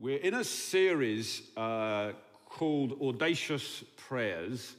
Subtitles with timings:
[0.00, 2.12] We're in a series uh,
[2.48, 4.76] called Audacious Prayers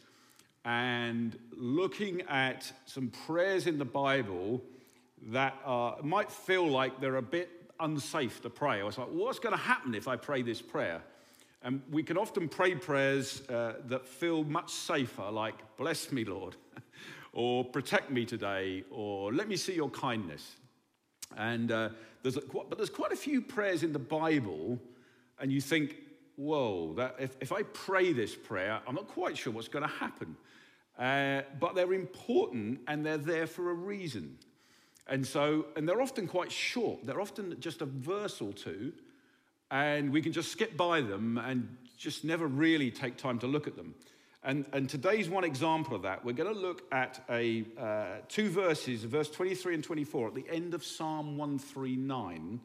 [0.64, 4.62] and looking at some prayers in the Bible
[5.24, 5.56] that
[6.04, 7.50] might feel like they're a bit
[7.82, 8.80] unsafe to pray.
[8.80, 11.02] I was like, what's going to happen if I pray this prayer?
[11.64, 16.56] And we can often pray prayers uh, that feel much safer, like, bless me, Lord,
[17.34, 20.56] or protect me today, or let me see your kindness.
[21.36, 21.90] And uh,
[22.24, 24.80] there's a, but there's quite a few prayers in the Bible,
[25.40, 25.96] and you think,
[26.36, 29.94] whoa, that, if, if I pray this prayer, I'm not quite sure what's going to
[29.96, 30.36] happen.
[30.98, 34.38] Uh, but they're important and they're there for a reason.
[35.08, 37.06] And so, and they're often quite short.
[37.06, 38.94] They're often just a verse or two,
[39.72, 43.68] and we can just skip by them and just never really take time to look
[43.68, 43.96] at them.
[44.44, 46.24] And, and today's one example of that.
[46.24, 50.46] We're going to look at a, uh, two verses, verse 23 and 24, at the
[50.50, 52.62] end of Psalm 139.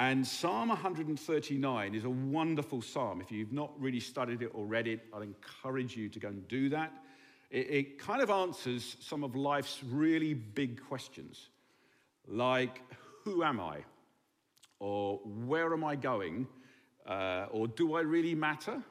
[0.00, 3.20] And Psalm 139 is a wonderful psalm.
[3.20, 6.48] If you've not really studied it or read it, I'd encourage you to go and
[6.48, 6.90] do that.
[7.50, 11.50] It, it kind of answers some of life's really big questions,
[12.26, 12.80] like
[13.24, 13.80] who am I?
[14.78, 16.46] Or where am I going?
[17.06, 18.82] Uh, or do I really matter?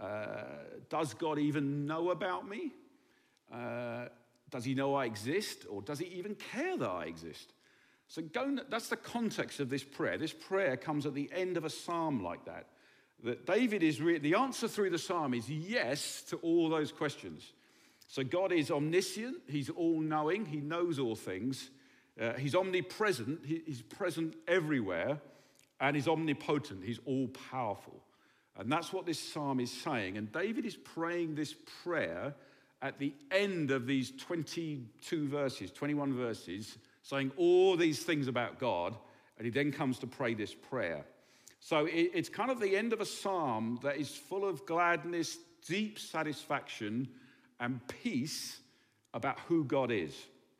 [0.00, 0.44] Uh,
[0.88, 2.72] does God even know about me?
[3.52, 4.06] Uh,
[4.48, 5.66] does he know I exist?
[5.68, 7.52] Or does he even care that I exist?
[8.12, 10.18] So go, that's the context of this prayer.
[10.18, 12.66] This prayer comes at the end of a psalm like that.
[13.24, 17.54] That David is re- the answer through the psalm is yes to all those questions.
[18.08, 21.70] So God is omniscient, He's all knowing, He knows all things.
[22.20, 25.18] Uh, he's omnipresent, he, He's present everywhere,
[25.80, 27.98] and He's omnipotent, He's all powerful.
[28.58, 30.18] And that's what this psalm is saying.
[30.18, 32.34] And David is praying this prayer
[32.82, 38.94] at the end of these 22 verses, 21 verses, saying all these things about God.
[39.38, 41.04] And he then comes to pray this prayer.
[41.60, 45.98] So it's kind of the end of a psalm that is full of gladness, deep
[45.98, 47.08] satisfaction,
[47.60, 48.58] and peace
[49.14, 50.14] about who God is.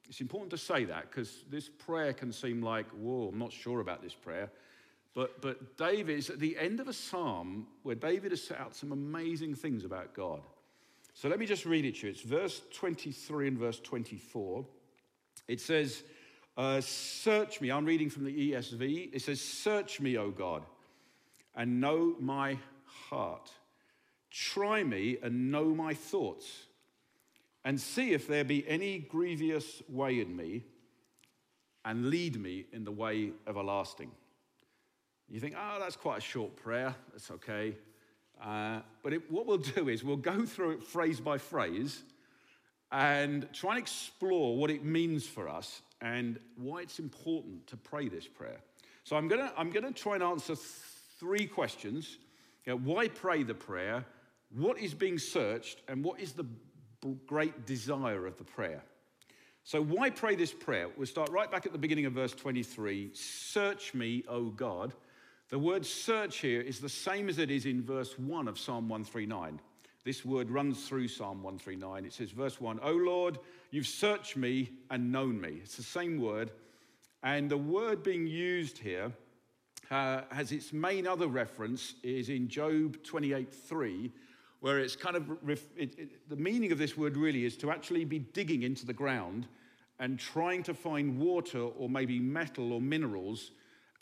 [0.09, 3.81] It's important to say that because this prayer can seem like, whoa, I'm not sure
[3.81, 4.51] about this prayer.
[5.15, 8.75] But, but David is at the end of a psalm where David has set out
[8.75, 10.41] some amazing things about God.
[11.15, 12.13] So let me just read it to you.
[12.13, 14.65] It's verse 23 and verse 24.
[15.49, 16.03] It says,
[16.57, 17.71] uh, Search me.
[17.71, 19.11] I'm reading from the ESV.
[19.13, 20.65] It says, Search me, O God,
[21.55, 23.51] and know my heart.
[24.31, 26.67] Try me and know my thoughts,
[27.65, 30.65] and see if there be any grievous way in me,
[31.85, 34.11] and lead me in the way everlasting.
[35.29, 36.95] You think, oh, that's quite a short prayer.
[37.13, 37.75] That's okay.
[38.43, 42.03] Uh, but it, what we'll do is we'll go through it phrase by phrase
[42.91, 48.09] and try and explore what it means for us and why it's important to pray
[48.09, 48.59] this prayer.
[49.05, 52.19] So I'm going to I'm to try and answer three questions.
[52.67, 54.05] You know, why pray the prayer?
[54.55, 55.81] What is being searched?
[55.89, 56.45] And what is the
[57.27, 58.83] great desire of the prayer?
[59.65, 60.89] So, why pray this prayer?
[60.97, 64.93] We'll start right back at the beginning of verse 23 Search me, O God.
[65.51, 68.89] The word search here is the same as it is in verse 1 of Psalm
[68.89, 69.61] 139.
[70.05, 72.05] This word runs through Psalm 139.
[72.05, 73.39] It says, verse 1, O Lord,
[73.71, 75.61] you've searched me and known me.
[75.63, 76.51] It's the same word.
[77.23, 79.13] And the word being used here
[79.91, 84.11] uh, has its main other reference is in Job 28 3,
[84.61, 88.05] where it's kind of, it, it, the meaning of this word really is to actually
[88.05, 89.47] be digging into the ground
[90.01, 93.53] and trying to find water or maybe metal or minerals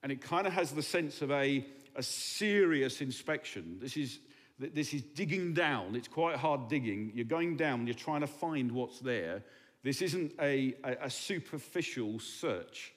[0.02, 3.78] and it kind of has the sense of a, a serious inspection.
[3.80, 4.18] This is,
[4.60, 5.96] this is digging down.
[5.96, 7.12] It's quite hard digging.
[7.14, 9.42] You're going down, you're trying to find what's there.
[9.82, 12.92] This isn't a, a, a superficial search.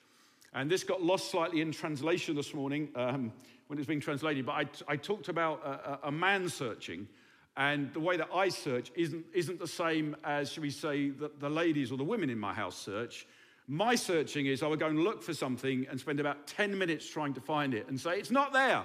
[0.53, 3.31] And this got lost slightly in translation this morning um,
[3.67, 7.07] when it's being translated, but I, I talked about a, a, man searching.
[7.55, 11.31] And the way that I search isn't, isn't the same as, should we say, the,
[11.39, 13.25] the ladies or the women in my house search.
[13.67, 17.07] My searching is I would go and look for something and spend about 10 minutes
[17.07, 18.83] trying to find it and say, it's not there.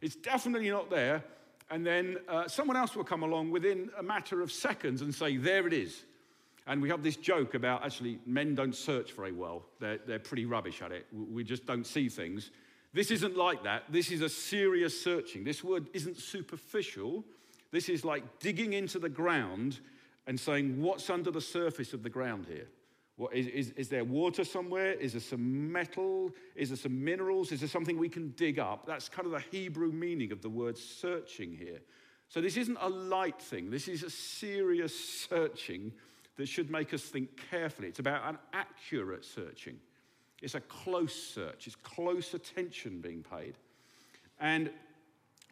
[0.00, 1.22] It's definitely not there.
[1.70, 5.36] And then uh, someone else will come along within a matter of seconds and say,
[5.36, 6.04] there it is.
[6.68, 10.46] And we have this joke about actually men don't search very well, they're, they're pretty
[10.46, 11.06] rubbish at it.
[11.12, 12.50] We just don't see things.
[12.92, 13.84] This isn't like that.
[13.90, 15.44] This is a serious searching.
[15.44, 17.24] This word isn't superficial.
[17.70, 19.80] This is like digging into the ground
[20.26, 22.68] and saying, what's under the surface of the ground here?
[23.16, 24.92] What, is, is, is there water somewhere?
[24.92, 26.34] Is there some metal?
[26.54, 27.50] Is there some minerals?
[27.50, 28.86] Is there something we can dig up?
[28.86, 31.80] That's kind of the Hebrew meaning of the word searching here.
[32.28, 35.92] So this isn't a light thing, this is a serious searching
[36.36, 37.88] that should make us think carefully.
[37.88, 39.78] It's about an accurate searching,
[40.42, 43.54] it's a close search, it's close attention being paid.
[44.40, 44.70] And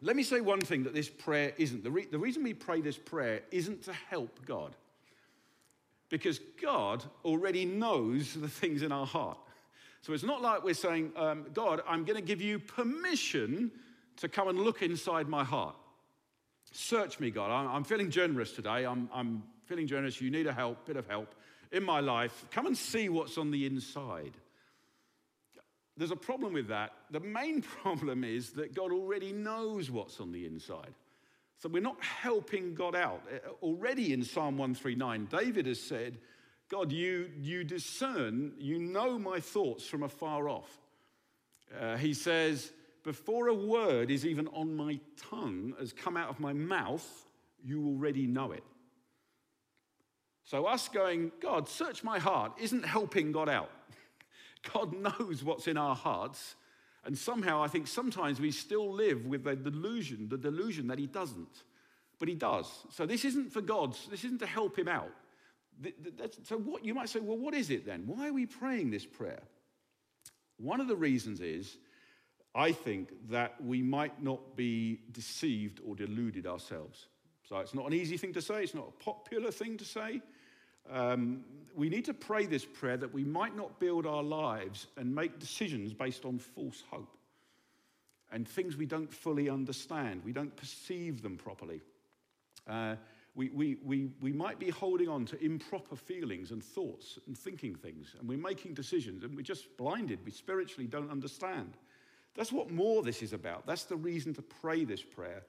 [0.01, 1.83] Let me say one thing that this prayer isn't.
[1.83, 4.75] The, re- the reason we pray this prayer isn't to help God,
[6.09, 9.37] because God already knows the things in our heart.
[10.01, 13.71] So it's not like we're saying, um, God, I'm going to give you permission
[14.17, 15.75] to come and look inside my heart.
[16.71, 17.51] Search me, God.
[17.51, 18.85] I'm, feeling generous today.
[18.85, 20.21] I'm, I'm feeling generous.
[20.21, 21.33] You need a help, bit of help
[21.71, 22.45] in my life.
[22.51, 24.33] Come and see what's on the inside.
[25.97, 26.91] There's a problem with that.
[27.11, 30.93] The main problem is that God already knows what's on the inside.
[31.57, 33.21] So we're not helping God out.
[33.31, 36.17] Uh, already in Psalm 139, David has said,
[36.69, 40.79] God, you, you discern, you know my thoughts from afar off.
[41.79, 42.71] Uh, he says,
[43.03, 44.99] Before a word is even on my
[45.29, 47.27] tongue, has come out of my mouth,
[47.63, 48.63] you already know it.
[50.43, 53.71] So, us going, God, search my heart, isn't helping God out.
[54.73, 56.55] God knows what's in our hearts.
[57.05, 61.05] And somehow, I think sometimes we still live with the delusion, the delusion that He
[61.05, 61.63] doesn't.
[62.17, 62.67] But He does.
[62.91, 65.11] So, this isn't for God, this isn't to help Him out.
[66.43, 68.03] So, what you might say, well, what is it then?
[68.07, 69.43] Why are we praying this prayer?
[70.57, 71.77] One of the reasons is,
[72.55, 77.07] I think, that we might not be deceived or deluded ourselves.
[77.47, 80.21] So, it's not an easy thing to say, it's not a popular thing to say.
[80.91, 81.43] Um,
[81.75, 85.39] we need to pray this prayer that we might not build our lives and make
[85.39, 87.17] decisions based on false hope
[88.31, 90.21] and things we don't fully understand.
[90.23, 91.81] We don't perceive them properly.
[92.67, 92.95] Uh,
[93.35, 97.75] we, we, we, we might be holding on to improper feelings and thoughts and thinking
[97.75, 100.19] things, and we're making decisions and we're just blinded.
[100.25, 101.77] We spiritually don't understand.
[102.35, 103.65] That's what more this is about.
[103.65, 105.43] That's the reason to pray this prayer.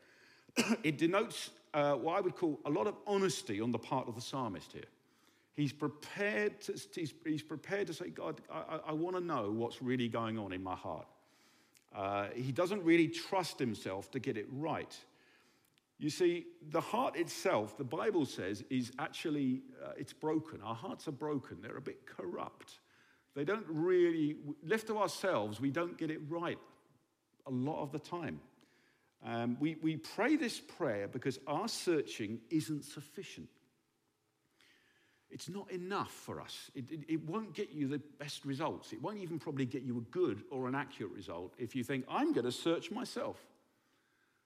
[0.83, 4.15] it denotes uh, what I would call a lot of honesty on the part of
[4.15, 4.85] the psalmist here.
[5.57, 9.81] He's prepared to, he's, he's prepared to say, God, I, I want to know what's
[9.81, 11.07] really going on in my heart.
[11.95, 14.95] Uh, he doesn't really trust himself to get it right.
[15.99, 20.61] You see, the heart itself, the Bible says, is actually, uh, it's broken.
[20.63, 21.63] Our hearts are broken.
[21.63, 22.81] They're a bit corrupt.
[23.35, 26.59] They don't really, left to ourselves, we don't get it right
[27.47, 28.41] a lot of the time.
[29.25, 33.49] Um, we, we pray this prayer because our searching isn't sufficient.
[35.37, 36.71] It's not enough for us.
[36.75, 38.95] It, it, it, won't get you the best results.
[38.95, 42.07] It won't even probably get you a good or an accurate result if you think,
[42.09, 43.37] I'm going to search myself.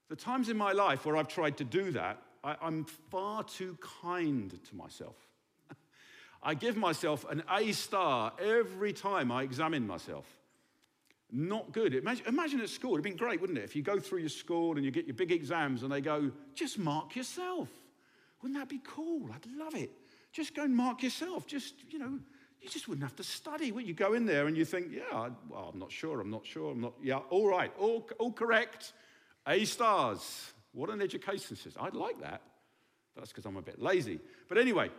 [0.09, 3.79] The times in my life where I've tried to do that, I, I'm far too
[4.03, 5.15] kind to myself.
[6.43, 10.27] I give myself an A star every time I examine myself.
[11.31, 11.95] Not good.
[11.95, 13.65] Imagine, imagine, at school, it'd been great, wouldn't it?
[13.65, 16.33] If you go through your school and you get your big exams and they go,
[16.57, 17.69] just mark yourself.
[18.43, 19.31] Wouldn't that be cool?
[19.33, 19.93] I'd love it.
[20.33, 21.47] Just go and mark yourself.
[21.47, 22.19] Just, you know,
[22.61, 23.73] you just wouldn't have to study.
[23.73, 26.47] Well, you go in there and you think, yeah, well, I'm not sure, I'm not
[26.47, 28.93] sure, I'm not, yeah, all right, all, all correct.
[29.47, 30.53] A stars.
[30.73, 31.83] What an education system.
[31.83, 32.43] I'd like that.
[33.17, 34.21] That's because I'm a bit lazy.
[34.49, 34.91] But anyway,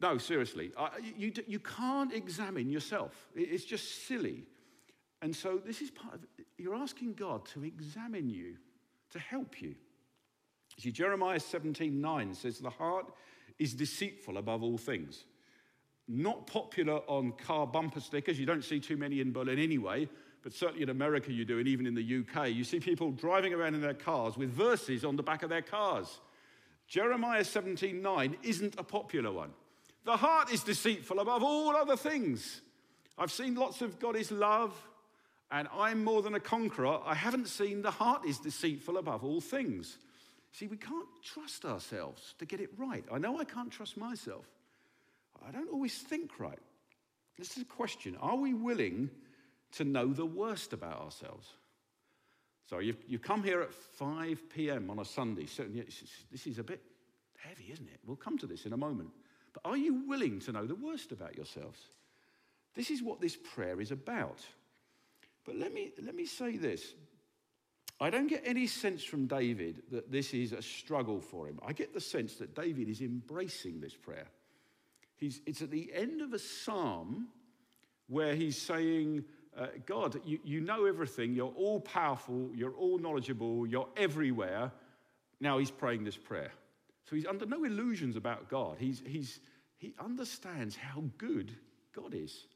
[0.00, 3.28] no, seriously, I, you, you can't examine yourself.
[3.36, 4.44] It's just silly.
[5.20, 6.20] And so this is part of,
[6.58, 8.56] you're asking God to examine you,
[9.10, 9.76] to help you.
[10.78, 13.12] See, Jeremiah 17 9 says, The heart
[13.58, 15.24] is deceitful above all things.
[16.08, 18.38] Not popular on car bumper stickers.
[18.38, 20.08] You don't see too many in Berlin anyway,
[20.42, 22.50] but certainly in America you do, and even in the UK.
[22.50, 25.62] You see people driving around in their cars with verses on the back of their
[25.62, 26.20] cars.
[26.88, 29.54] Jeremiah 17:9 isn't a popular one.
[30.04, 32.60] The heart is deceitful above all other things.
[33.16, 34.74] I've seen lots of God is love,
[35.50, 37.00] and I'm more than a conqueror.
[37.04, 39.98] I haven't seen the heart is deceitful above all things.
[40.52, 43.04] See, we can't trust ourselves to get it right.
[43.10, 44.44] I know I can't trust myself.
[45.46, 46.58] I don't always think right.
[47.38, 49.10] This is a question Are we willing
[49.72, 51.48] to know the worst about ourselves?
[52.68, 54.88] So you've, you've come here at 5 p.m.
[54.90, 55.46] on a Sunday.
[56.30, 56.80] This is a bit
[57.36, 57.98] heavy, isn't it?
[58.06, 59.10] We'll come to this in a moment.
[59.52, 61.78] But are you willing to know the worst about yourselves?
[62.74, 64.40] This is what this prayer is about.
[65.44, 66.94] But let me, let me say this
[68.02, 71.60] I don't get any sense from David that this is a struggle for him.
[71.64, 74.26] I get the sense that David is embracing this prayer.
[75.16, 77.28] He's, it's at the end of a psalm
[78.08, 79.24] where he's saying,
[79.56, 84.72] uh, God, you, you know everything, you're all powerful, you're all knowledgeable, you're everywhere.
[85.40, 86.50] Now he's praying this prayer.
[87.08, 88.78] So he's under no illusions about God.
[88.80, 89.38] He's, he's,
[89.78, 91.52] he understands how good
[91.94, 92.46] God is.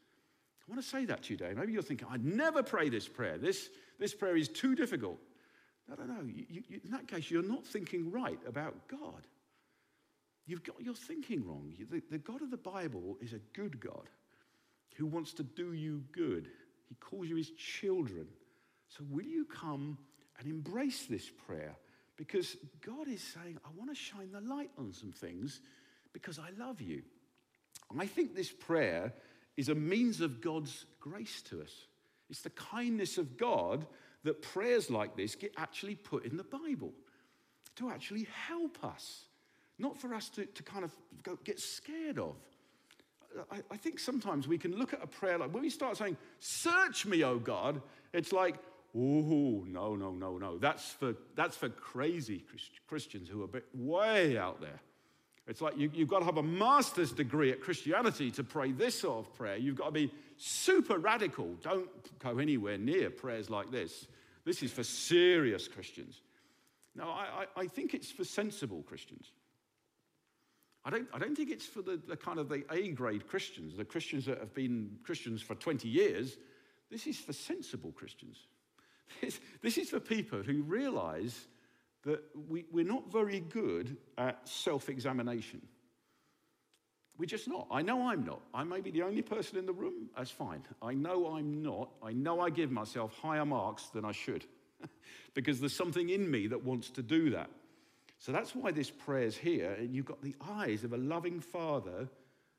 [0.61, 1.55] I want to say that to you today.
[1.55, 3.39] Maybe you're thinking, I'd never pray this prayer.
[3.39, 5.21] This, this prayer is too difficult.
[5.89, 6.23] No, no, no.
[6.23, 9.27] You, you, in that case, you're not thinking right about God.
[10.47, 11.73] You've got your thinking wrong.
[11.91, 14.09] The, the God of the Bible is a good God
[14.97, 16.49] who wants to do you good.
[16.89, 18.27] He calls you his children.
[18.89, 19.99] So, will you come
[20.39, 21.77] and embrace this prayer
[22.17, 25.61] because God is saying, I want to shine the light on some things
[26.13, 27.03] because I love you.
[27.99, 29.13] I think this prayer
[29.57, 31.73] is a means of God's grace to us.
[32.29, 33.87] It's the kindness of God
[34.27, 36.93] that prayers like this get actually put in the Bible
[37.77, 39.25] to actually help us,
[39.79, 40.93] not for us to, to kind of
[41.23, 42.37] go, get scared of.
[43.51, 46.17] I, I think sometimes we can look at a prayer like when we start saying,
[46.41, 47.81] Search me, O God,
[48.13, 48.57] it's like,
[48.99, 50.57] Oh, no, no, no, no.
[50.57, 52.45] That's for, that's for crazy
[52.89, 54.81] Christians who are a bit way out there.
[55.47, 59.01] It's like you, have got to have a master's degree at Christianity to pray this
[59.01, 59.57] sort of prayer.
[59.57, 61.55] You've got to be super radical.
[61.63, 64.09] Don't go anywhere near prayers like this.
[64.47, 66.23] This is for serious Christians.
[66.95, 69.33] No, I, I, I think it's for sensible Christians.
[70.85, 73.77] I don't, I don't think it's for the, the kind of the A grade Christians,
[73.77, 76.37] the Christians that have been Christians for 20 years.
[76.91, 78.39] This is for sensible Christians.
[79.21, 81.47] This, this is for people who realize
[82.03, 85.63] that we, we're not very good at self examination.
[87.19, 87.67] We're just not.
[87.71, 88.41] I know I'm not.
[88.53, 90.11] I may be the only person in the room.
[90.17, 90.63] That's fine.
[90.83, 91.91] I know I'm not.
[92.03, 94.45] I know I give myself higher marks than I should
[95.35, 97.49] because there's something in me that wants to do that.
[98.19, 99.73] So that's why this prayer's here.
[99.79, 102.09] And you've got the eyes of a loving father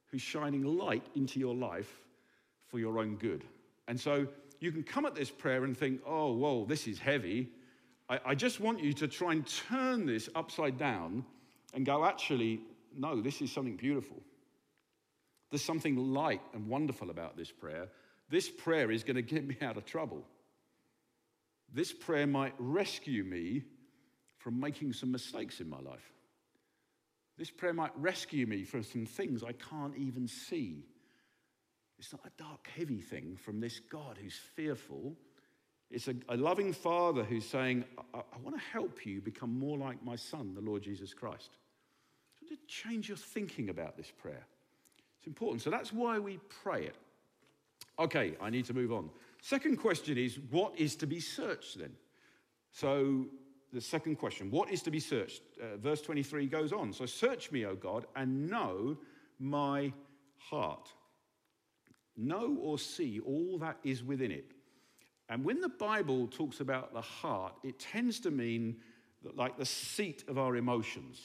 [0.07, 2.01] who's shining light into your life
[2.67, 3.43] for your own good.
[3.87, 4.27] And so
[4.59, 7.49] you can come at this prayer and think, oh, whoa, this is heavy.
[8.09, 11.25] I, I just want you to try and turn this upside down
[11.73, 12.61] and go, actually,
[12.95, 14.17] no, this is something beautiful.
[15.49, 17.87] There's something light and wonderful about this prayer.
[18.29, 20.25] This prayer is going to get me out of trouble.
[21.73, 23.63] This prayer might rescue me
[24.37, 26.13] from making some mistakes in my life.
[27.37, 30.85] This prayer might rescue me from some things I can't even see.
[31.99, 35.15] It's not a dark, heavy thing from this God who's fearful
[35.89, 39.77] it's a, a loving father who's saying, I, I want to help you become more
[39.77, 41.51] like my son, the Lord Jesus Christ.
[42.39, 44.45] So to change your thinking about this prayer.
[45.27, 45.61] It's important.
[45.61, 46.95] So that's why we pray it.
[47.99, 49.09] Okay, I need to move on.
[49.41, 51.91] Second question is, what is to be searched then?
[52.71, 53.25] So
[53.73, 55.41] the second question, what is to be searched?
[55.61, 56.93] Uh, verse 23 goes on.
[56.93, 58.97] So search me, O God, and know
[59.39, 59.91] my
[60.37, 60.89] heart.
[62.15, 64.53] Know or see all that is within it
[65.29, 68.77] and when the Bible talks about the heart, it tends to mean
[69.35, 71.19] like the seat of our emotions.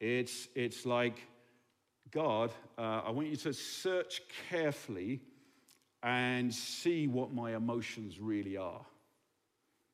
[0.00, 1.20] It's, it's like,
[2.10, 5.20] God, uh, I want you to search carefully
[6.02, 8.84] and see what my emotions really are.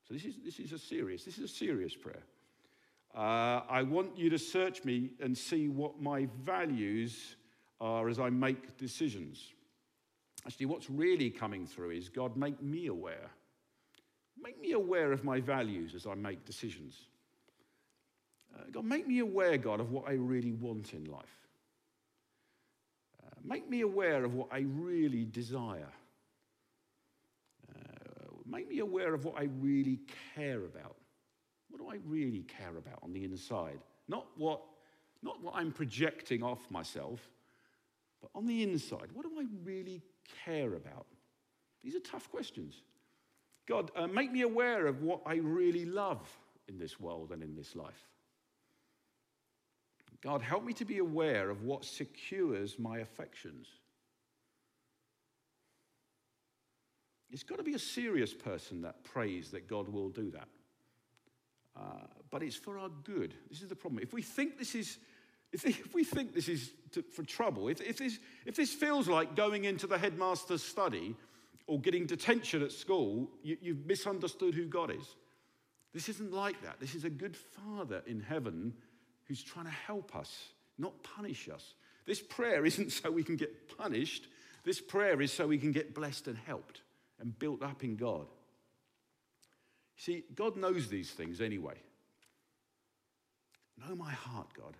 [0.07, 2.23] So this is, this is a serious, this is a serious prayer.
[3.15, 7.35] Uh, I want you to search me and see what my values
[7.79, 9.53] are as I make decisions.
[10.45, 13.29] Actually, what's really coming through is God, make me aware.
[14.41, 16.95] Make me aware of my values as I make decisions.
[18.53, 21.42] Uh, God, make me aware, God, of what I really want in life.
[23.43, 25.91] Make me aware of what I really desire.
[27.69, 29.99] Uh, make me aware of what I really
[30.35, 30.95] care about.
[31.69, 33.79] What do I really care about on the inside?
[34.07, 34.61] Not what,
[35.21, 37.19] not what I'm projecting off myself,
[38.21, 40.01] but on the inside, what do I really
[40.45, 41.05] care about?
[41.83, 42.81] These are tough questions.
[43.67, 46.29] God, uh, make me aware of what I really love
[46.67, 48.07] in this world and in this life.
[50.23, 53.67] God, help me to be aware of what secures my affections.
[57.29, 60.47] It's got to be a serious person that prays that God will do that.
[61.75, 63.33] Uh, but it's for our good.
[63.49, 64.01] This is the problem.
[64.01, 64.97] If we think this is
[65.51, 69.07] if, if we think this is to, for trouble, if, if, this, if this feels
[69.07, 71.15] like going into the headmaster's study
[71.67, 75.15] or getting detention at school, you, you've misunderstood who God is.
[75.93, 76.79] This isn't like that.
[76.79, 78.73] This is a good father in heaven
[79.27, 81.73] who's trying to help us, not punish us.
[82.05, 84.27] This prayer isn't so we can get punished.
[84.63, 86.81] This prayer is so we can get blessed and helped
[87.19, 88.27] and built up in God.
[89.97, 91.75] See, God knows these things anyway.
[93.87, 94.75] Know my heart, God.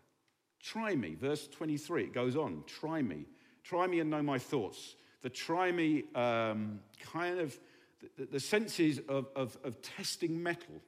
[0.62, 1.16] Try me.
[1.16, 2.64] Verse 23, it goes on.
[2.68, 3.26] Try me.
[3.64, 4.96] Try me and know my thoughts.
[5.22, 6.80] The try me um,
[7.14, 7.58] kind of,
[8.18, 10.82] the, the senses of, of, of testing metal.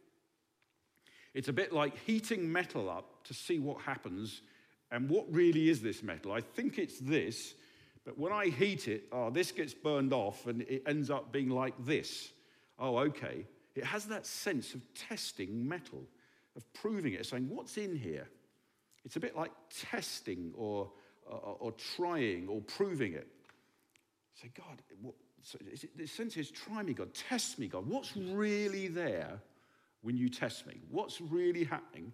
[1.35, 4.41] It's a bit like heating metal up to see what happens
[4.89, 6.31] and what really is this metal.
[6.31, 7.55] I think it's this,
[8.05, 11.49] but when I heat it, oh, this gets burned off and it ends up being
[11.49, 12.31] like this.
[12.79, 13.45] Oh, okay.
[13.75, 16.03] It has that sense of testing metal,
[16.55, 18.29] of proving it, saying, what's in here?
[19.03, 19.51] It's a bit like
[19.91, 20.89] testing or,
[21.29, 23.27] or, or trying or proving it.
[24.41, 25.57] Say, God, what, so
[25.97, 27.85] the sense is, try me, God, test me, God.
[27.85, 29.41] What's really there
[30.05, 30.75] when you test me?
[30.91, 32.13] What's really happening?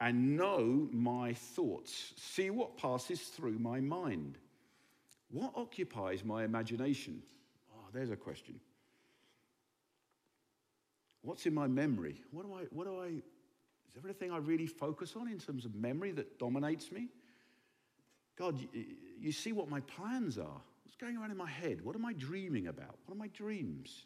[0.00, 2.12] And know my thoughts.
[2.16, 4.38] See what passes through my mind.
[5.28, 7.20] What occupies my imagination?
[7.74, 8.60] Oh, there's a question.
[11.22, 12.22] What's in my memory?
[12.30, 15.74] What do I, what do I, is everything I really focus on in terms of
[15.74, 17.08] memory that dominates me?
[18.38, 18.68] God, you,
[19.18, 20.60] you see what my plans are.
[20.84, 21.80] What's going on in my head?
[21.82, 22.98] What am I dreaming about?
[23.04, 24.04] What are my dreams?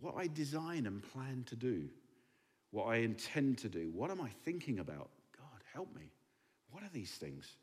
[0.00, 1.88] What I design and plan to do?
[2.70, 3.90] What I intend to do?
[3.94, 5.10] What am I thinking about?
[5.36, 6.12] God, help me.
[6.70, 7.56] What are these things?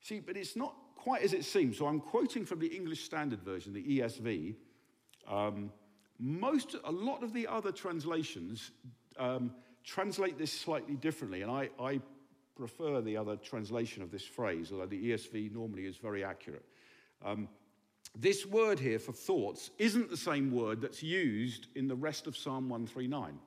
[0.00, 1.78] See, but it's not quite as it seems.
[1.78, 4.54] So I'm quoting from the English Standard Version, the ESV.
[5.28, 5.72] Um,
[6.18, 8.70] most, a lot of the other translations
[9.18, 9.52] um,
[9.84, 12.00] translate this slightly differently, and I, I
[12.56, 16.64] prefer the other translation of this phrase, although the ESV normally is very accurate.
[17.24, 17.48] Um,
[18.20, 22.36] this word here for thoughts isn't the same word that's used in the rest of
[22.36, 23.38] Psalm 139.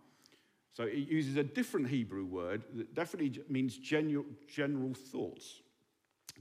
[0.73, 5.61] So it uses a different Hebrew word that definitely means general, thoughts.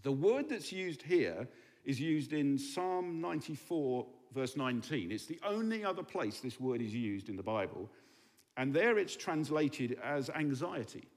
[0.04, 1.48] The word that's used here
[1.84, 5.10] is used in Psalm 94, verse 19.
[5.10, 7.90] It's the only other place this word is used in the Bible.
[8.56, 11.08] And there it's translated as anxiety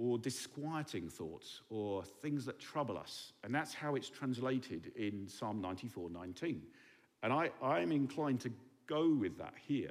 [0.00, 3.32] or disquieting thoughts or things that trouble us.
[3.44, 6.62] And that's how it's translated in Psalm 94 19.
[7.22, 8.50] And I, I'm inclined to
[8.86, 9.90] go with that here.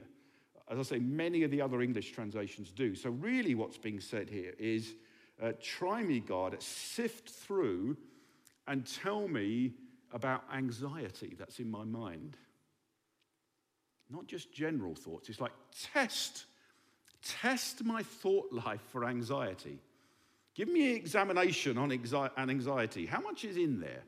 [0.70, 2.96] As I say, many of the other English translations do.
[2.96, 4.96] So, really, what's being said here is
[5.42, 7.96] uh, try me, God, sift through
[8.68, 9.74] and tell me
[10.12, 12.36] about anxiety that's in my mind
[14.10, 15.30] not just general thoughts.
[15.30, 15.52] It's like
[15.94, 16.46] test,
[17.22, 19.80] test my thought life for anxiety.
[20.60, 23.06] Give me an examination on anxiety.
[23.06, 24.04] How much is in there?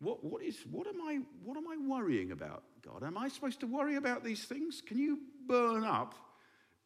[0.00, 3.02] What, what, is, what, am I, what am I worrying about, God?
[3.02, 4.82] Am I supposed to worry about these things?
[4.86, 6.14] Can you burn up,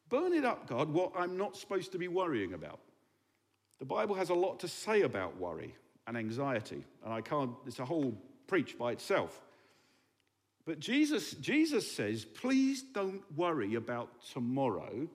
[0.07, 2.79] burn it up, God, what I'm not supposed to be worrying about?
[3.79, 5.75] The Bible has a lot to say about worry
[6.07, 9.37] and anxiety, and I can't, it's a whole preach by itself.
[10.65, 15.09] But Jesus, Jesus says, please don't worry about tomorrow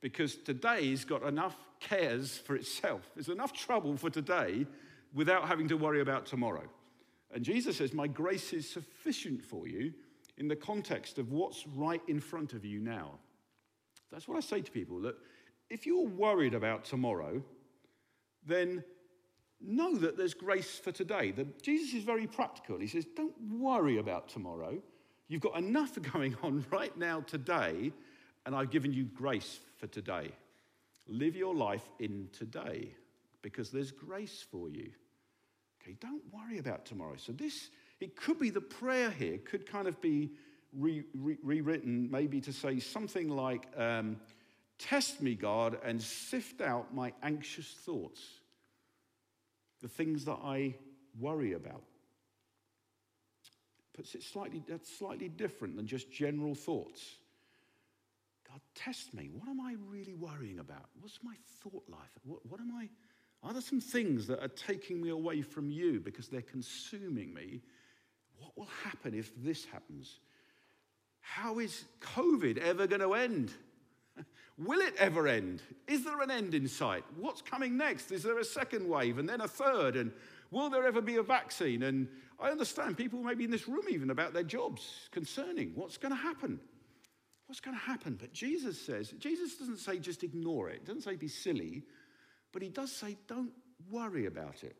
[0.00, 3.10] because today's got enough cares for itself.
[3.14, 4.66] There's enough trouble for today
[5.12, 6.64] without having to worry about tomorrow.
[7.32, 9.92] And Jesus says, My grace is sufficient for you
[10.38, 13.18] in the context of what's right in front of you now.
[14.10, 15.16] That's what I say to people that
[15.70, 17.42] if you're worried about tomorrow,
[18.46, 18.84] then
[19.60, 21.30] know that there's grace for today.
[21.30, 22.78] The, Jesus is very practical.
[22.78, 24.82] He says, Don't worry about tomorrow.
[25.28, 27.92] You've got enough going on right now today,
[28.44, 30.32] and I've given you grace for today.
[31.08, 32.94] Live your life in today
[33.42, 34.90] because there's grace for you.
[35.82, 37.16] Okay, don't worry about tomorrow.
[37.16, 40.30] So, this, it could be the prayer here, could kind of be
[40.72, 44.16] re, re, rewritten maybe to say something like, um,
[44.78, 48.20] Test me, God, and sift out my anxious thoughts,
[49.80, 50.74] the things that I
[51.20, 51.82] worry about
[53.94, 57.16] puts it slightly, that's slightly different than just general thoughts.
[58.52, 59.30] God, test me.
[59.32, 60.84] What am I really worrying about?
[61.00, 62.10] What's my thought life?
[62.24, 62.88] What, what am I?
[63.42, 67.62] Are there some things that are taking me away from you because they're consuming me?
[68.38, 70.18] What will happen if this happens?
[71.20, 73.52] How is COVID ever going to end?
[74.58, 75.62] Will it ever end?
[75.88, 77.04] Is there an end in sight?
[77.16, 78.12] What's coming next?
[78.12, 79.96] Is there a second wave and then a third?
[79.96, 80.12] And
[80.50, 81.84] will there ever be a vaccine?
[81.84, 82.06] And
[82.38, 86.20] I understand people maybe in this room even about their jobs concerning what's going to
[86.20, 86.60] happen.
[87.52, 88.16] What's going to happen?
[88.18, 91.82] But Jesus says, Jesus doesn't say just ignore it, doesn't say be silly,
[92.50, 93.52] but he does say don't
[93.90, 94.74] worry about it.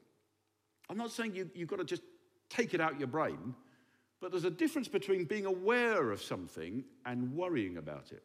[0.89, 2.01] I'm not saying you, you've got to just
[2.49, 3.55] take it out your brain,
[4.23, 8.23] but there's a difference between being aware of something and worrying about it.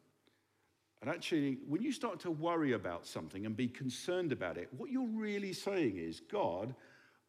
[1.02, 4.90] And actually, when you start to worry about something and be concerned about it, what
[4.90, 6.74] you're really saying is, God,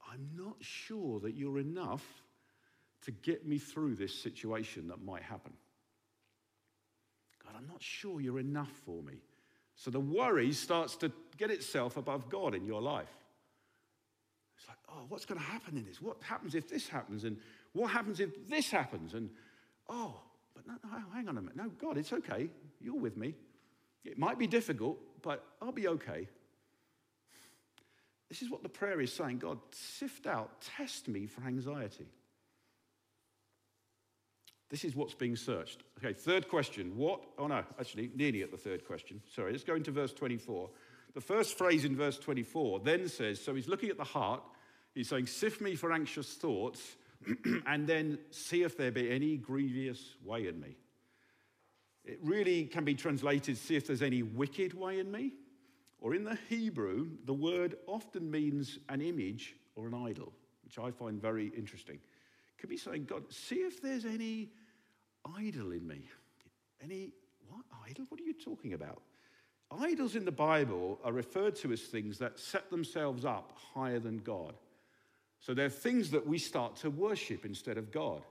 [0.09, 2.07] I'm not sure that you're enough
[3.07, 5.55] to get me through this situation that might happen.
[7.49, 9.15] God, I'm not sure you're enough for me.
[9.75, 13.09] So the worry starts to get itself above God in your life.
[14.59, 16.03] It's like, oh, what's going to happen in this?
[16.03, 17.25] What happens if this happens?
[17.25, 17.39] And
[17.73, 19.15] what happens if this happens?
[19.15, 19.31] And
[19.89, 20.21] oh,
[20.55, 21.57] but no, no, hang on a minute.
[21.57, 22.51] No, God, it's okay.
[22.81, 23.35] You're with me.
[24.05, 26.29] It might be difficult, but I'll be okay.
[28.29, 32.09] This is what the prayer is saying God, sift out, test me for anxiety.
[34.71, 35.83] This is what's being searched.
[35.99, 36.97] Okay, third question.
[36.97, 37.23] What?
[37.39, 39.23] Oh no, actually, nearly at the third question.
[39.35, 40.69] Sorry, let's go into verse 24.
[41.15, 44.43] The first phrase in verse 24 then says, so he's looking at the heart.
[44.95, 46.97] He's saying, sift me for anxious thoughts,
[47.67, 50.77] and then see if there be any grievous way in me.
[52.05, 55.33] It really can be translated see if there's any wicked way in me.
[56.01, 60.33] Or in the Hebrew, the word often means an image or an idol,
[60.65, 61.99] which I find very interesting.
[62.59, 64.49] Could be saying, God, see if there's any
[65.37, 66.03] idol in me.
[66.83, 67.13] Any,
[67.49, 68.05] what idol?
[68.09, 69.03] What are you talking about?
[69.71, 74.19] Idols in the Bible are referred to as things that set themselves up higher than
[74.19, 74.55] God.
[75.41, 78.23] So they're things that we start to worship instead of God.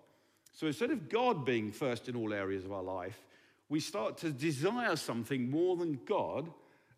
[0.52, 3.22] So instead of God being first in all areas of our life,
[3.70, 6.50] we start to desire something more than God,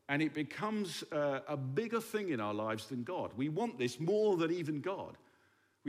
[0.08, 3.32] and it becomes a, a bigger thing in our lives than God.
[3.36, 5.18] We want this more than even God.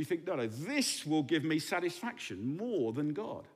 [0.01, 3.47] We think, no, no, this will give me satisfaction more than God.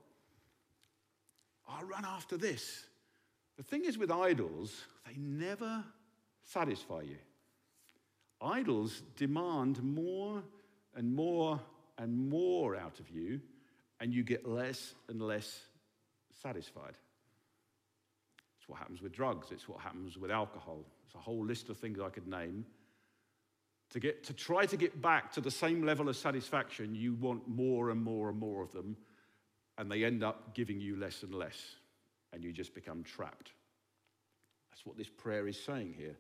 [1.66, 2.84] I'll run after this.
[3.56, 5.82] The thing is with idols, they never
[6.42, 7.16] satisfy you.
[8.42, 10.42] Idols demand more
[10.94, 11.60] and more
[11.96, 13.40] and more out of you,
[13.98, 15.62] and you get less and less
[16.42, 16.98] satisfied.
[18.58, 20.84] It's what happens with drugs, it's what happens with alcohol.
[21.06, 22.66] It's a whole list of things I could name.
[23.90, 27.46] To, get, to try to get back to the same level of satisfaction, you want
[27.46, 28.96] more and more and more of them,
[29.78, 31.76] and they end up giving you less and less,
[32.32, 33.52] and you just become trapped.
[34.70, 36.16] That's what this prayer is saying here.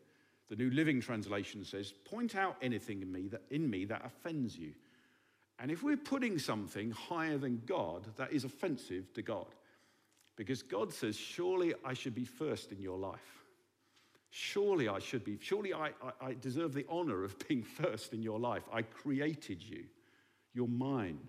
[0.48, 4.56] The New Living Translation says, Point out anything in me that, in me that offends
[4.56, 4.72] you.
[5.58, 9.46] And if we're putting something higher than God, that is offensive to God.
[10.36, 13.43] Because God says, Surely I should be first in your life.
[14.36, 15.38] Surely I should be.
[15.40, 18.64] Surely I, I, I deserve the honor of being first in your life.
[18.72, 19.84] I created you.
[20.54, 21.20] You're mine.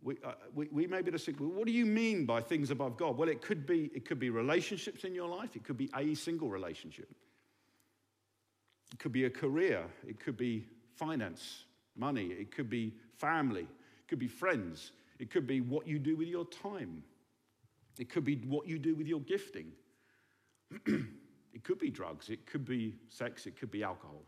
[0.00, 2.96] We, uh, we, we may be say, well, what do you mean by things above
[2.96, 3.16] God?
[3.16, 6.14] Well, it could, be, it could be relationships in your life, it could be a
[6.14, 7.10] single relationship,
[8.92, 11.64] it could be a career, it could be finance,
[11.96, 16.16] money, it could be family, it could be friends, it could be what you do
[16.16, 17.02] with your time,
[17.98, 19.72] it could be what you do with your gifting.
[21.52, 24.22] it could be drugs, it could be sex, it could be alcohol.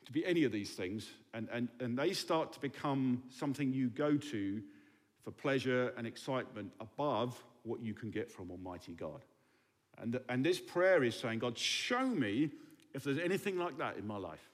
[0.00, 1.10] It could be any of these things.
[1.32, 4.62] And, and, and they start to become something you go to
[5.22, 9.24] for pleasure and excitement above what you can get from Almighty God.
[9.98, 12.50] And, and this prayer is saying, God, show me
[12.94, 14.50] if there's anything like that in my life.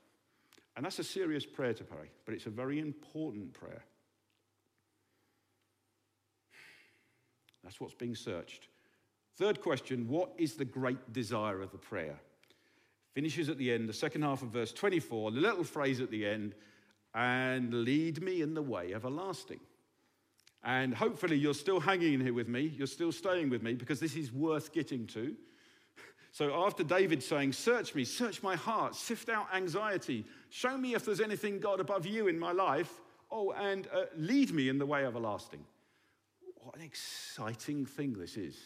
[0.76, 3.82] And that's a serious prayer to pray, but it's a very important prayer.
[7.64, 8.68] That's what's being searched.
[9.38, 12.18] Third question What is the great desire of the prayer?
[13.14, 16.26] Finishes at the end, the second half of verse 24, the little phrase at the
[16.26, 16.54] end,
[17.14, 19.60] and lead me in the way everlasting.
[20.64, 22.72] And hopefully, you're still hanging in here with me.
[22.76, 25.36] You're still staying with me because this is worth getting to.
[26.32, 31.04] So, after David saying, Search me, search my heart, sift out anxiety, show me if
[31.04, 32.92] there's anything, God, above you in my life.
[33.30, 35.64] Oh, and uh, lead me in the way everlasting.
[36.56, 38.56] What an exciting thing this is.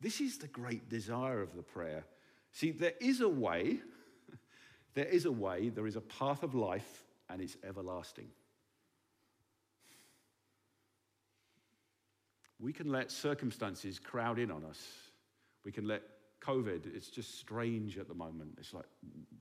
[0.00, 2.04] This is the great desire of the prayer.
[2.52, 3.80] See, there is a way,
[4.94, 8.28] there is a way, there is a path of life, and it's everlasting.
[12.58, 14.82] We can let circumstances crowd in on us.
[15.64, 16.02] We can let
[16.40, 18.56] COVID, it's just strange at the moment.
[18.58, 18.86] It's like,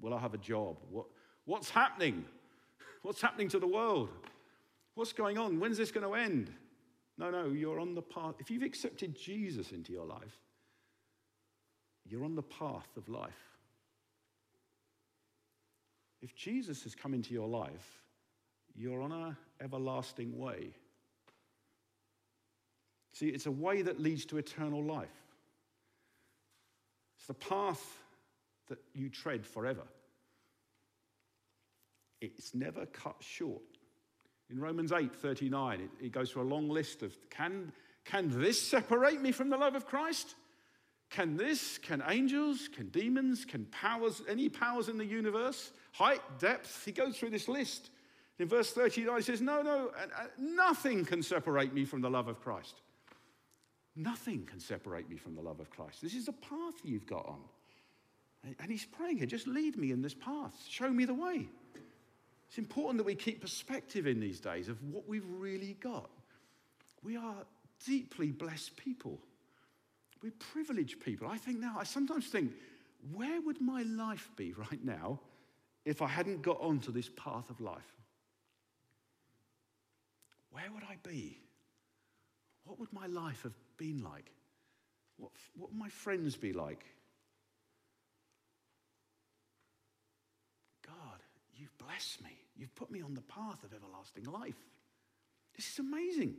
[0.01, 0.77] will I have a job?
[0.89, 1.05] What,
[1.45, 2.25] what's happening?
[3.03, 4.09] What's happening to the world?
[4.95, 5.59] What's going on?
[5.59, 6.51] When's this going to end?
[7.19, 8.35] No, no, you're on the path.
[8.39, 10.39] If you've accepted Jesus into your life,
[12.07, 13.33] you're on the path of life.
[16.21, 18.03] If Jesus has come into your life,
[18.75, 20.73] you're on an everlasting way.
[23.13, 25.07] See, it's a way that leads to eternal life.
[27.17, 27.83] It's the path
[28.67, 29.83] that you tread forever.
[32.21, 33.61] It's never cut short.
[34.49, 37.71] In Romans 8 39, it, goes through a long list of can,
[38.03, 40.35] can this separate me from the love of Christ?
[41.09, 46.83] Can this, can angels, can demons, can powers, any powers in the universe, height, depth?
[46.83, 47.89] He goes through this list.
[48.37, 49.91] In verse 39, he says, No, no,
[50.37, 52.81] nothing can separate me from the love of Christ.
[53.95, 56.01] Nothing can separate me from the love of Christ.
[56.01, 57.39] This is the path you've got on.
[58.59, 61.47] And he's praying here, just lead me in this path, show me the way.
[62.47, 66.09] It's important that we keep perspective in these days of what we've really got.
[67.03, 67.45] We are
[67.85, 69.19] deeply blessed people.
[70.25, 71.27] We're privileged people.
[71.27, 72.51] I think now, I sometimes think,
[73.13, 75.19] where would my life be right now
[75.85, 77.93] if I hadn't got onto this path of life?
[80.49, 81.37] Where would I be?
[82.63, 84.31] What would my life have been like?
[85.17, 86.83] What, what would my friends be like?
[90.87, 91.21] God,
[91.55, 92.31] you've blessed me.
[92.57, 94.57] You've put me on the path of everlasting life.
[95.55, 96.33] This is amazing.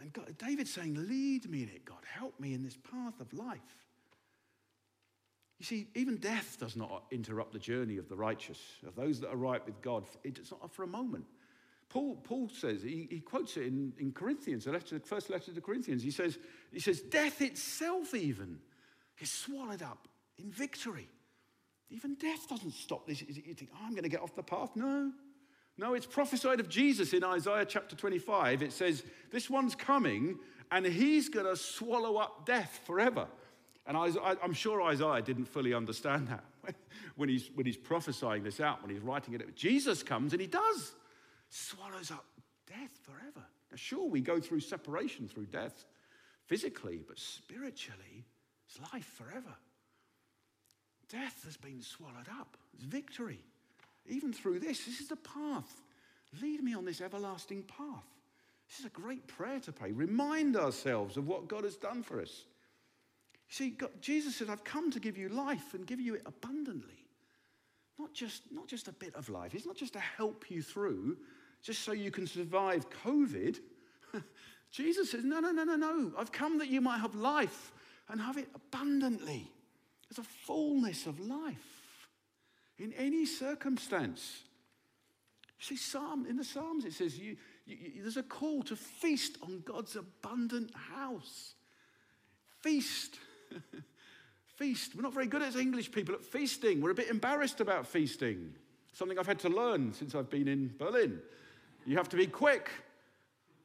[0.00, 1.98] And God, David's saying, Lead me in it, God.
[2.06, 3.60] Help me in this path of life.
[5.58, 9.30] You see, even death does not interrupt the journey of the righteous, of those that
[9.30, 10.04] are right with God.
[10.24, 11.24] It's not for a moment.
[11.88, 15.44] Paul, Paul says, he, he quotes it in, in Corinthians, the, letter, the first letter
[15.44, 16.02] to the Corinthians.
[16.02, 16.38] He says,
[16.72, 18.58] he says, Death itself, even,
[19.20, 21.08] is swallowed up in victory.
[21.90, 23.22] Even death doesn't stop this.
[23.22, 24.70] You think, oh, I'm going to get off the path.
[24.74, 25.12] No.
[25.76, 28.62] No, it's prophesied of Jesus in Isaiah chapter 25.
[28.62, 30.38] It says, This one's coming
[30.70, 33.26] and he's going to swallow up death forever.
[33.86, 36.44] And I, am sure Isaiah didn't fully understand that
[37.16, 39.56] when he's, when he's prophesying this out, when he's writing it.
[39.56, 40.94] Jesus comes and he does,
[41.50, 42.24] swallows up
[42.66, 43.46] death forever.
[43.70, 45.84] Now, sure, we go through separation through death
[46.46, 48.24] physically, but spiritually,
[48.66, 49.54] it's life forever.
[51.10, 53.40] Death has been swallowed up, it's victory.
[54.06, 55.82] Even through this, this is the path.
[56.42, 58.04] Lead me on this everlasting path.
[58.68, 59.92] This is a great prayer to pray.
[59.92, 62.44] Remind ourselves of what God has done for us.
[63.48, 67.06] See, God, Jesus said, I've come to give you life and give you it abundantly.
[67.98, 69.54] Not just, not just a bit of life.
[69.54, 71.16] It's not just to help you through,
[71.62, 73.60] just so you can survive COVID.
[74.70, 76.12] Jesus says, No, no, no, no, no.
[76.18, 77.72] I've come that you might have life
[78.08, 79.50] and have it abundantly.
[80.08, 81.73] There's a fullness of life
[82.78, 84.42] in any circumstance.
[85.58, 89.38] See, Psalm, in the Psalms, it says you, you, you, there's a call to feast
[89.42, 91.54] on God's abundant house.
[92.60, 93.18] Feast.
[94.56, 94.94] feast.
[94.94, 96.80] We're not very good as English people at feasting.
[96.80, 98.52] We're a bit embarrassed about feasting.
[98.92, 101.20] Something I've had to learn since I've been in Berlin.
[101.86, 102.70] You have to be quick.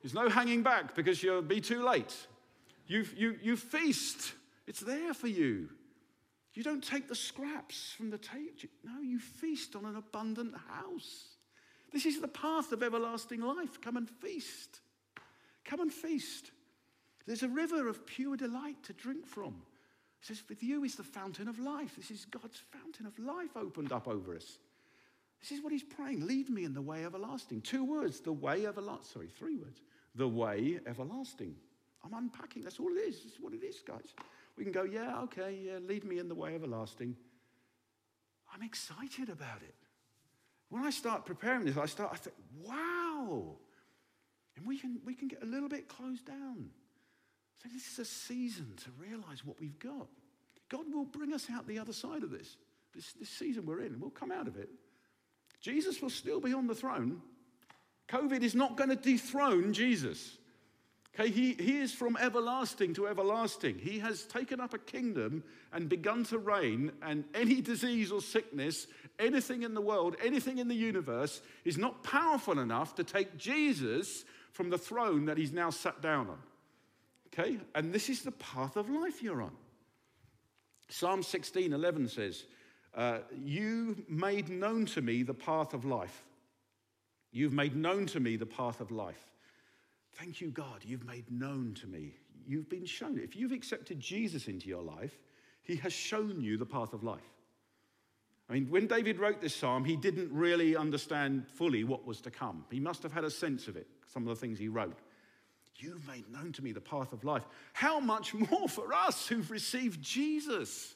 [0.02, 2.16] There's no hanging back because you'll be too late.
[2.88, 4.34] You, you, you feast.
[4.68, 5.70] It's there for you.
[6.54, 8.52] You don't take the scraps from the table.
[8.84, 11.28] No, you feast on an abundant house.
[11.92, 13.82] This is the path of everlasting life.
[13.82, 14.80] Come and feast.
[15.66, 16.52] Come and feast.
[17.26, 19.62] There's a river of pure delight to drink from.
[20.20, 21.96] He says, With you is the fountain of life.
[21.96, 24.58] This is God's fountain of life opened up over us.
[25.40, 26.26] This is what he's praying.
[26.26, 27.62] Lead me in the way everlasting.
[27.62, 29.06] Two words, the way everlasting.
[29.14, 29.80] Sorry, three words.
[30.16, 31.56] The way everlasting.
[32.04, 32.64] I'm unpacking.
[32.64, 33.24] That's all it is.
[33.24, 34.14] This is what it is, guys.
[34.60, 37.16] We can go, yeah, okay, yeah, lead me in the way everlasting.
[38.54, 39.74] I'm excited about it.
[40.68, 43.56] When I start preparing this, I start, I think, wow.
[44.58, 46.72] And we can, we can get a little bit closed down.
[47.64, 50.08] So this is a season to realize what we've got.
[50.68, 52.58] God will bring us out the other side of this.
[52.94, 54.70] This, this season we're in, we'll come out of it.
[55.62, 57.22] Jesus will still be on the throne.
[58.10, 60.38] COVID is not going to dethrone Jesus.
[61.16, 63.80] Okay, he, he is from everlasting to everlasting.
[63.80, 65.44] He has taken up a kingdom
[65.74, 70.68] and begun to reign, and any disease or sickness, anything in the world, anything in
[70.68, 75.70] the universe, is not powerful enough to take Jesus from the throne that he's now
[75.70, 76.38] sat down on.
[77.28, 79.56] Okay, and this is the path of life you're on.
[80.90, 82.46] Psalm 16 11 says,
[82.96, 86.24] uh, You made known to me the path of life.
[87.32, 89.24] You've made known to me the path of life.
[90.20, 92.14] Thank you, God, you've made known to me.
[92.46, 93.18] You've been shown.
[93.18, 95.18] If you've accepted Jesus into your life,
[95.64, 97.22] he has shown you the path of life.
[98.50, 102.32] I mean, when David wrote this psalm, he didn't really understand fully what was to
[102.32, 102.66] come.
[102.70, 104.98] He must have had a sense of it, some of the things he wrote.
[105.78, 107.44] You've made known to me the path of life.
[107.72, 110.96] How much more for us who've received Jesus?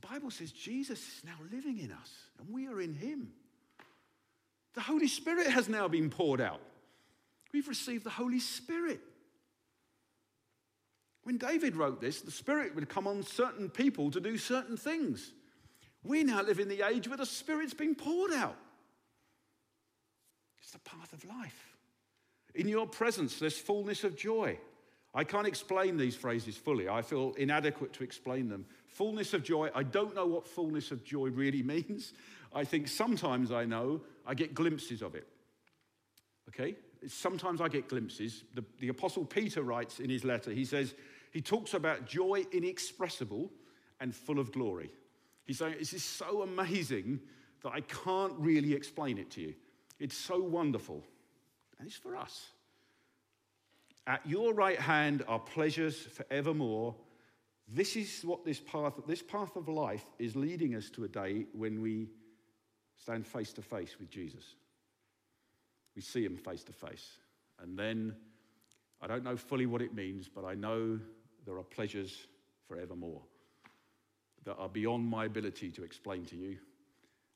[0.00, 3.32] The Bible says Jesus is now living in us, and we are in him.
[4.74, 6.60] The Holy Spirit has now been poured out.
[7.52, 9.00] We've received the Holy Spirit.
[11.24, 15.32] When David wrote this, the Spirit would come on certain people to do certain things.
[16.02, 18.56] We now live in the age where the Spirit's been poured out.
[20.60, 21.76] It's the path of life.
[22.54, 24.58] In your presence, there's fullness of joy.
[25.12, 26.88] I can't explain these phrases fully.
[26.88, 28.64] I feel inadequate to explain them.
[28.86, 32.12] Fullness of joy, I don't know what fullness of joy really means.
[32.52, 35.26] I think sometimes I know, I get glimpses of it.
[36.48, 36.76] Okay?
[37.06, 38.44] Sometimes I get glimpses.
[38.54, 40.94] The, the Apostle Peter writes in his letter, he says,
[41.30, 43.50] he talks about joy inexpressible
[44.00, 44.90] and full of glory.
[45.44, 47.20] He's saying, This is so amazing
[47.62, 49.54] that I can't really explain it to you.
[49.98, 51.04] It's so wonderful.
[51.78, 52.48] And it's for us.
[54.06, 56.94] At your right hand are pleasures forevermore.
[57.68, 61.46] This is what this path, this path of life is leading us to a day
[61.52, 62.08] when we
[62.96, 64.56] stand face to face with Jesus
[66.00, 67.18] we see him face to face.
[67.62, 68.16] And then
[69.02, 70.98] I don't know fully what it means, but I know
[71.44, 72.26] there are pleasures
[72.66, 73.20] forevermore
[74.44, 76.56] that are beyond my ability to explain to you.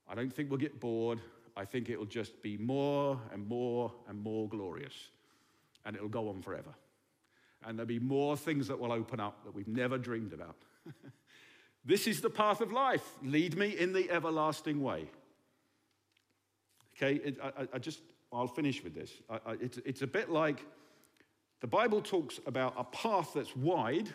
[0.08, 1.20] I don't think we'll get bored.
[1.54, 4.94] I think it'll just be more and more and more glorious.
[5.84, 6.74] and it'll go on forever.
[7.66, 10.56] And there'll be more things that will open up that we've never dreamed about.
[11.84, 13.06] this is the path of life.
[13.22, 15.10] Lead me in the everlasting way.
[16.96, 18.00] Okay, I, I, just,
[18.34, 19.12] I'll finish with this.
[19.30, 20.64] I, it's, it's a bit like
[21.60, 24.08] the Bible talks about a path that's wide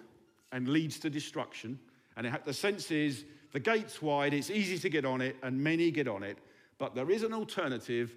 [0.51, 1.79] and leads to destruction.
[2.17, 5.63] And it, the sense is the gate's wide, it's easy to get on it, and
[5.63, 6.37] many get on it.
[6.77, 8.15] But there is an alternative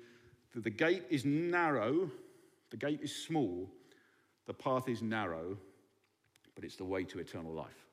[0.54, 2.10] that the gate is narrow,
[2.70, 3.70] the gate is small,
[4.46, 5.56] the path is narrow,
[6.54, 7.86] but it's the way to eternal life.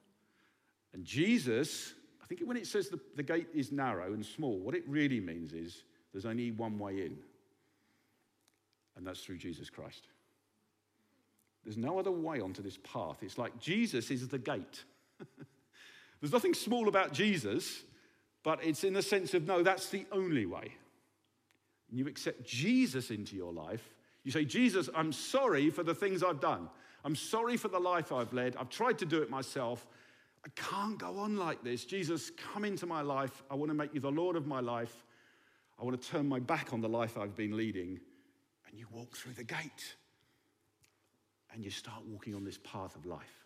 [0.93, 4.75] And Jesus, I think when it says the, the gate is narrow and small, what
[4.75, 7.17] it really means is there's only one way in,
[8.99, 10.07] and that's through Jesus Christ.
[11.63, 13.17] There's no other way onto this path.
[13.21, 14.83] It's like Jesus is the gate.
[16.21, 17.83] There's nothing small about Jesus,
[18.43, 20.73] but it's in the sense of no, that's the only way.
[21.89, 23.95] And you accept Jesus into your life.
[24.23, 26.69] You say, Jesus, I'm sorry for the things I've done.
[27.05, 28.57] I'm sorry for the life I've led.
[28.57, 29.87] I've tried to do it myself.
[30.45, 31.85] I can't go on like this.
[31.85, 33.43] Jesus, come into my life.
[33.49, 35.05] I want to make you the Lord of my life.
[35.79, 38.01] I want to turn my back on the life I've been leading.
[38.69, 39.95] And you walk through the gate
[41.53, 43.45] and you start walking on this path of life.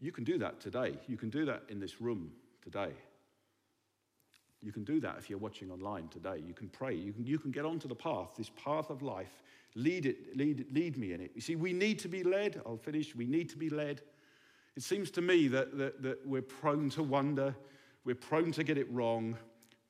[0.00, 0.94] You can do that today.
[1.08, 2.30] You can do that in this room
[2.62, 2.92] today.
[4.60, 6.42] You can do that if you're watching online today.
[6.46, 6.94] You can pray.
[6.94, 9.42] You can, you can get onto the path, this path of life.
[9.74, 11.30] Lead it, lead, lead me in it.
[11.34, 12.60] You see, we need to be led.
[12.66, 13.14] I'll finish.
[13.14, 14.02] We need to be led.
[14.76, 17.54] It seems to me that, that, that we're prone to wonder.
[18.04, 19.36] We're prone to get it wrong.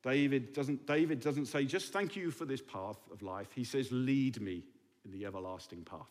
[0.09, 3.49] David doesn't, David doesn't say, just thank you for this path of life.
[3.55, 4.65] He says, lead me
[5.05, 6.09] in the everlasting path.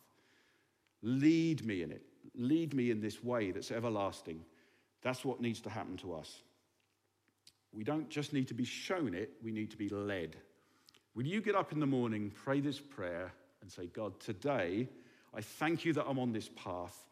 [1.02, 2.04] Lead me in it.
[2.36, 4.44] Lead me in this way that's everlasting.
[5.02, 6.44] That's what needs to happen to us.
[7.74, 10.36] We don't just need to be shown it, we need to be led.
[11.16, 13.34] Will you get up in the morning, pray this prayer,
[13.64, 14.90] and say, God, today
[15.34, 17.04] I thank you that I'm on this path.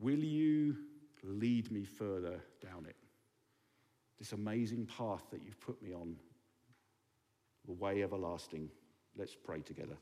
[0.00, 0.76] Will you
[1.22, 2.96] lead me further down it?
[4.24, 6.16] This amazing path that you've put me on,
[7.66, 8.70] the way everlasting.
[9.18, 9.98] Let's pray together.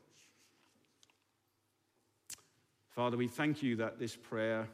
[2.95, 4.69] Father, we thank you that this prayer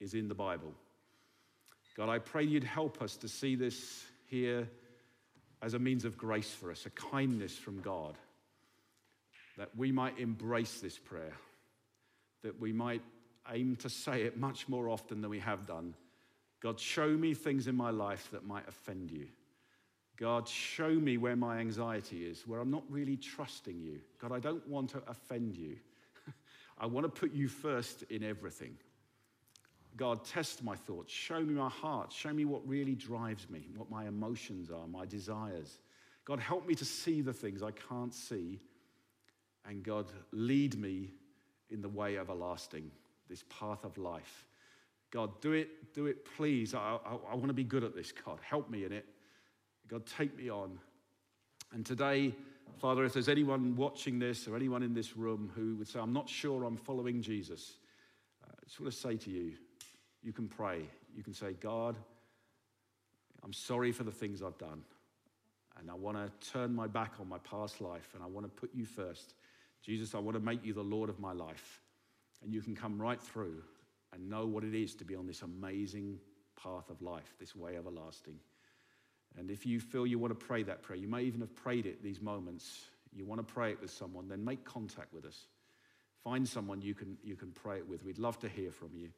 [0.00, 0.74] is in the Bible.
[1.96, 4.68] God, I pray you'd help us to see this here
[5.62, 8.18] as a means of grace for us, a kindness from God,
[9.56, 11.34] that we might embrace this prayer,
[12.42, 13.02] that we might
[13.52, 15.94] aim to say it much more often than we have done.
[16.60, 19.26] God, show me things in my life that might offend you.
[20.16, 24.00] God, show me where my anxiety is, where I'm not really trusting you.
[24.20, 25.76] God, I don't want to offend you.
[26.78, 28.76] I want to put you first in everything.
[29.96, 31.12] God, test my thoughts.
[31.12, 32.12] Show me my heart.
[32.12, 35.78] Show me what really drives me, what my emotions are, my desires.
[36.24, 38.60] God, help me to see the things I can't see.
[39.64, 41.10] And God, lead me
[41.70, 42.90] in the way of everlasting,
[43.28, 44.47] this path of life.
[45.10, 46.74] God, do it, do it, please.
[46.74, 48.38] I, I, I want to be good at this, God.
[48.42, 49.06] Help me in it.
[49.88, 50.78] God, take me on.
[51.72, 52.34] And today,
[52.78, 56.12] Father, if there's anyone watching this or anyone in this room who would say, I'm
[56.12, 57.74] not sure I'm following Jesus,
[58.44, 59.54] uh, I just want to say to you,
[60.22, 60.82] you can pray.
[61.16, 61.96] You can say, God,
[63.42, 64.82] I'm sorry for the things I've done.
[65.80, 68.60] And I want to turn my back on my past life and I want to
[68.60, 69.34] put you first.
[69.82, 71.80] Jesus, I want to make you the Lord of my life.
[72.42, 73.62] And you can come right through
[74.12, 76.18] and know what it is to be on this amazing
[76.62, 78.36] path of life, this way everlasting.
[79.36, 81.86] And if you feel you want to pray that prayer, you may even have prayed
[81.86, 85.46] it these moments, you want to pray it with someone, then make contact with us.
[86.24, 88.04] Find someone you can, you can pray it with.
[88.04, 89.10] We'd love to hear from you.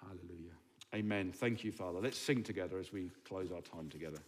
[0.00, 0.52] Hallelujah.
[0.94, 1.32] Amen.
[1.32, 2.00] Thank you, Father.
[2.00, 4.18] Let's sing together as we close our time together.